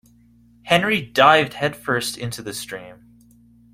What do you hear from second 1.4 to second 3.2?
headfirst into the stream.